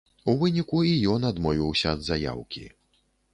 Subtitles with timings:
[0.31, 2.65] У выніку, і ён адмовіўся ад заяўкі.